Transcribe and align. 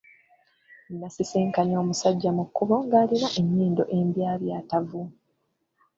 Nasisinkanye 0.99 1.75
omusajja 1.83 2.29
mu 2.37 2.43
kkubo 2.49 2.75
ng’alina 2.85 3.27
ennyindo 3.39 3.83
embyabyatavu. 3.97 5.01